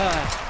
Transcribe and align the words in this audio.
her. 0.00 0.49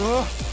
Oh. 0.00 0.47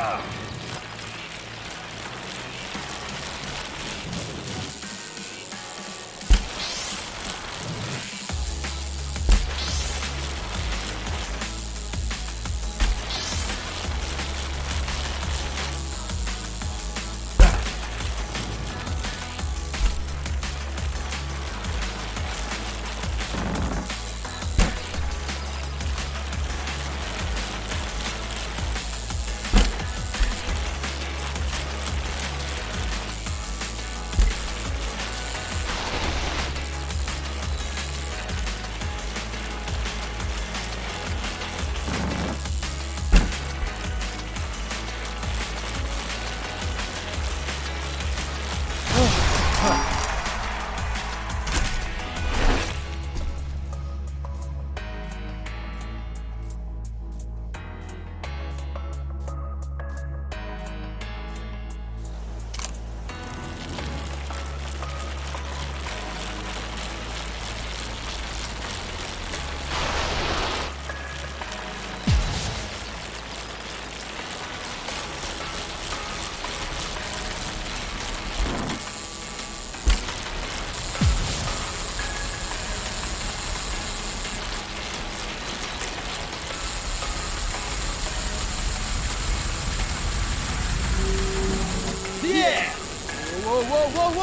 Ugh. 0.00 0.47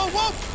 Whoa, 0.06 0.32
whoa, 0.32 0.55